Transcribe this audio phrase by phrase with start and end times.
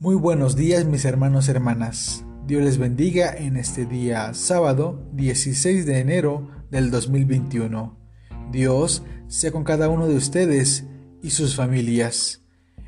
[0.00, 2.24] Muy buenos días mis hermanos y hermanas.
[2.46, 7.98] Dios les bendiga en este día sábado 16 de enero del 2021.
[8.52, 10.86] Dios sea con cada uno de ustedes
[11.20, 12.44] y sus familias.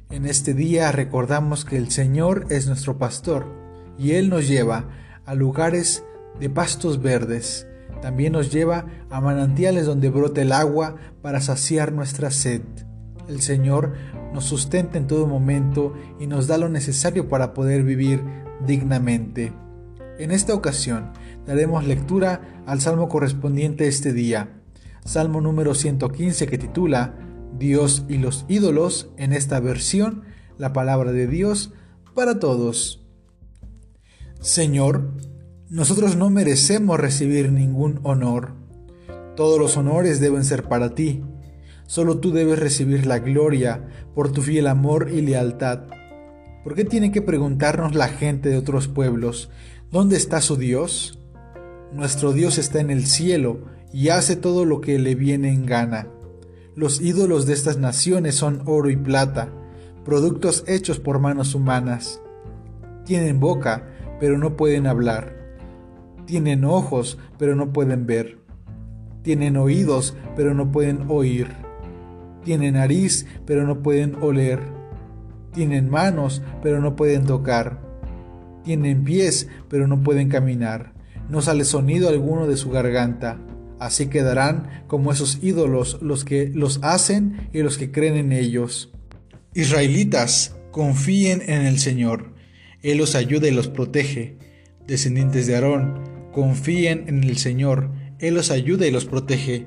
[0.08, 3.48] En este día recordamos que el Señor es nuestro pastor
[3.98, 4.88] y Él nos lleva
[5.26, 6.04] a lugares
[6.38, 7.66] de pastos verdes.
[8.02, 12.62] También nos lleva a manantiales donde brote el agua para saciar nuestra sed.
[13.26, 13.94] El Señor
[14.32, 18.22] nos sustenta en todo momento y nos da lo necesario para poder vivir
[18.66, 19.52] dignamente.
[20.18, 21.12] En esta ocasión
[21.46, 24.60] daremos lectura al salmo correspondiente este día,
[25.04, 27.14] Salmo número 115 que titula
[27.58, 30.22] Dios y los ídolos, en esta versión,
[30.58, 31.72] la palabra de Dios
[32.14, 33.06] para todos.
[34.40, 35.10] Señor,
[35.68, 38.54] nosotros no merecemos recibir ningún honor.
[39.36, 41.22] Todos los honores deben ser para ti
[41.90, 45.88] Solo tú debes recibir la gloria por tu fiel amor y lealtad.
[46.62, 49.50] ¿Por qué tiene que preguntarnos la gente de otros pueblos,
[49.90, 51.18] ¿dónde está su Dios?
[51.92, 56.06] Nuestro Dios está en el cielo y hace todo lo que le viene en gana.
[56.76, 59.52] Los ídolos de estas naciones son oro y plata,
[60.04, 62.22] productos hechos por manos humanas.
[63.04, 63.88] Tienen boca,
[64.20, 65.34] pero no pueden hablar.
[66.24, 68.38] Tienen ojos, pero no pueden ver.
[69.22, 71.68] Tienen oídos, pero no pueden oír
[72.44, 74.60] tienen nariz, pero no pueden oler.
[75.52, 77.80] Tienen manos, pero no pueden tocar.
[78.64, 80.92] Tienen pies, pero no pueden caminar.
[81.28, 83.38] No sale sonido alguno de su garganta.
[83.78, 88.92] Así quedarán como esos ídolos los que los hacen y los que creen en ellos.
[89.54, 92.32] Israelitas, confíen en el Señor.
[92.82, 94.36] Él los ayuda y los protege.
[94.86, 96.02] Descendientes de Aarón,
[96.32, 97.90] confíen en el Señor.
[98.18, 99.66] Él los ayuda y los protege.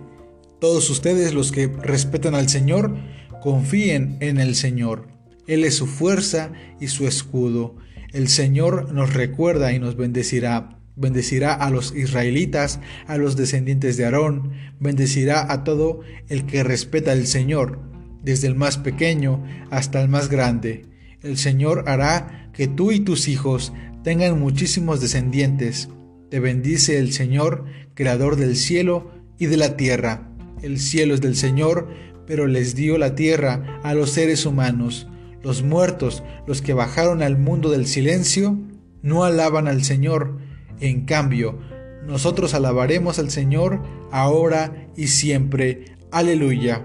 [0.63, 2.95] Todos ustedes los que respetan al Señor,
[3.41, 5.09] confíen en el Señor.
[5.45, 7.75] Él es su fuerza y su escudo.
[8.13, 10.79] El Señor nos recuerda y nos bendecirá.
[10.95, 17.11] Bendecirá a los israelitas, a los descendientes de Aarón, bendecirá a todo el que respeta
[17.11, 17.81] al Señor,
[18.23, 20.85] desde el más pequeño hasta el más grande.
[21.21, 25.89] El Señor hará que tú y tus hijos tengan muchísimos descendientes.
[26.29, 30.32] Te bendice el Señor, creador del cielo y de la tierra.
[30.63, 31.89] El cielo es del Señor,
[32.25, 35.07] pero les dio la tierra a los seres humanos.
[35.41, 38.57] Los muertos, los que bajaron al mundo del silencio,
[39.01, 40.37] no alaban al Señor.
[40.79, 41.59] En cambio,
[42.07, 45.97] nosotros alabaremos al Señor ahora y siempre.
[46.11, 46.81] Aleluya.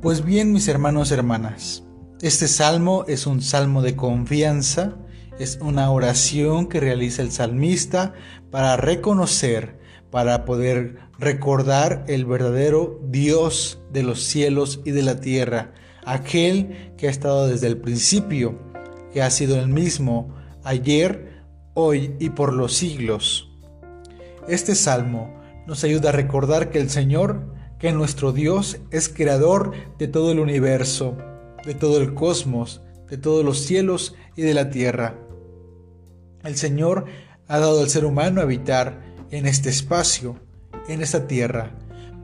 [0.00, 1.82] Pues bien, mis hermanos y hermanas,
[2.22, 4.96] este salmo es un salmo de confianza,
[5.40, 8.14] es una oración que realiza el salmista
[8.52, 9.76] para reconocer
[10.10, 15.72] para poder recordar el verdadero Dios de los cielos y de la tierra,
[16.04, 18.58] aquel que ha estado desde el principio,
[19.12, 23.50] que ha sido el mismo ayer, hoy y por los siglos.
[24.48, 25.34] Este salmo
[25.66, 30.40] nos ayuda a recordar que el Señor, que nuestro Dios es creador de todo el
[30.40, 31.16] universo,
[31.64, 35.18] de todo el cosmos, de todos los cielos y de la tierra.
[36.44, 37.06] El Señor
[37.46, 40.36] ha dado al ser humano habitar en este espacio,
[40.88, 41.70] en esta tierra,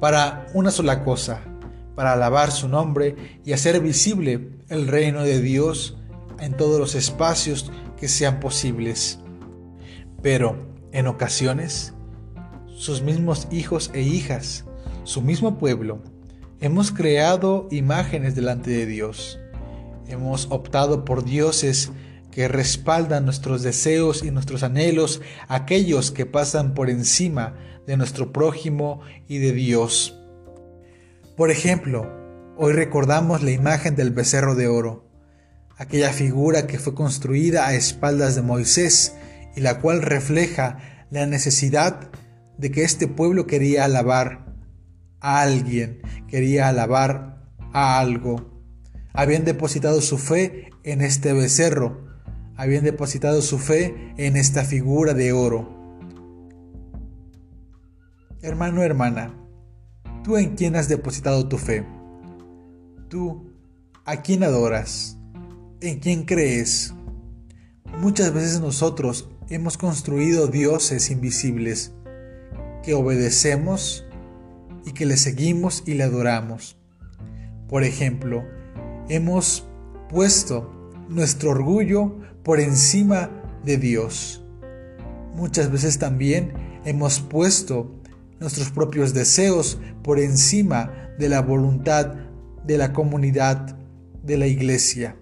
[0.01, 1.41] para una sola cosa,
[1.95, 5.97] para alabar su nombre y hacer visible el reino de Dios
[6.41, 9.21] en todos los espacios que sean posibles.
[10.23, 10.57] Pero,
[10.93, 11.95] en ocasiones,
[12.77, 14.65] sus mismos hijos e hijas,
[15.05, 16.03] su mismo pueblo,
[16.61, 19.39] hemos creado imágenes delante de Dios.
[20.09, 21.93] Hemos optado por dioses
[22.35, 27.55] que respaldan nuestros deseos y nuestros anhelos, aquellos que pasan por encima
[27.87, 30.19] de nuestro prójimo y de Dios.
[31.37, 32.11] Por ejemplo,
[32.57, 35.09] hoy recordamos la imagen del becerro de oro,
[35.77, 39.15] aquella figura que fue construida a espaldas de Moisés
[39.55, 42.11] y la cual refleja la necesidad
[42.59, 44.57] de que este pueblo quería alabar
[45.21, 48.61] a alguien, quería alabar a algo.
[49.13, 52.14] Habían depositado su fe en este becerro,
[52.57, 55.69] habían depositado su fe en esta figura de oro.
[58.43, 59.35] Hermano, hermana,
[60.23, 61.87] ¿tú en quién has depositado tu fe?
[63.09, 63.53] ¿Tú
[64.05, 65.19] a quién adoras?
[65.81, 66.95] ¿En quién crees?
[68.01, 71.93] Muchas veces nosotros hemos construido dioses invisibles
[72.83, 74.05] que obedecemos
[74.85, 76.77] y que le seguimos y le adoramos.
[77.69, 78.45] Por ejemplo,
[79.09, 79.67] hemos
[80.11, 83.31] puesto nuestro orgullo por encima
[83.65, 84.45] de Dios.
[85.35, 86.53] Muchas veces también
[86.85, 88.01] hemos puesto
[88.39, 92.15] nuestros propios deseos por encima de la voluntad
[92.65, 93.77] de la comunidad
[94.23, 95.17] de la iglesia.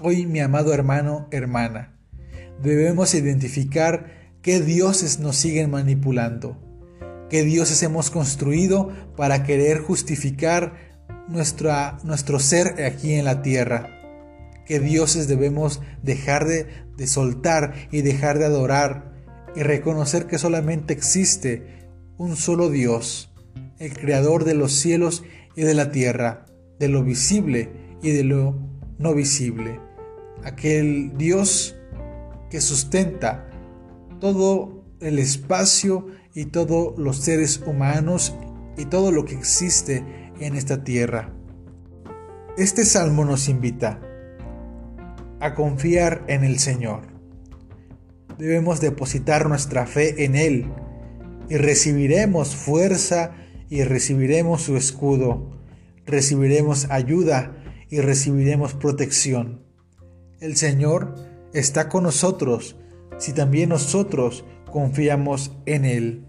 [0.00, 1.98] Hoy, mi amado hermano, hermana,
[2.62, 6.60] debemos identificar qué dioses nos siguen manipulando,
[7.30, 10.94] qué dioses hemos construido para querer justificar
[11.28, 14.03] nuestro ser aquí en la tierra,
[14.66, 16.66] qué dioses debemos dejar de,
[16.96, 19.12] de soltar y dejar de adorar
[19.54, 23.32] y reconocer que solamente existe un solo Dios,
[23.78, 25.24] el creador de los cielos
[25.56, 26.46] y de la tierra,
[26.78, 27.70] de lo visible
[28.02, 28.56] y de lo
[28.98, 29.80] no visible
[30.44, 31.74] aquel Dios
[32.50, 33.50] que sustenta
[34.20, 38.34] todo el espacio y todos los seres humanos
[38.76, 40.04] y todo lo que existe
[40.40, 41.32] en esta tierra.
[42.56, 44.00] Este salmo nos invita
[45.44, 47.02] a confiar en el Señor.
[48.38, 50.72] Debemos depositar nuestra fe en Él
[51.50, 53.36] y recibiremos fuerza
[53.68, 55.50] y recibiremos su escudo,
[56.06, 59.62] recibiremos ayuda y recibiremos protección.
[60.40, 61.14] El Señor
[61.52, 62.78] está con nosotros
[63.18, 66.26] si también nosotros confiamos en Él.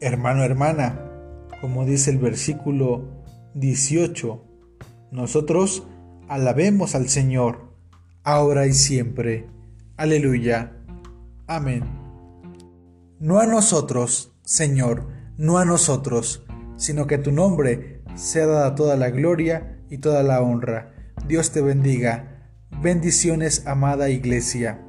[0.00, 3.24] Hermano, hermana, como dice el versículo
[3.54, 4.44] 18,
[5.10, 5.82] nosotros
[6.34, 7.72] alabemos al Señor,
[8.24, 9.46] ahora y siempre.
[9.96, 10.72] Aleluya.
[11.46, 11.84] Amén.
[13.20, 16.44] No a nosotros, Señor, no a nosotros,
[16.76, 20.92] sino que tu nombre sea dada toda la gloria y toda la honra
[21.26, 22.50] Dios te bendiga.
[22.82, 24.80] Bendiciones, amada iglesia.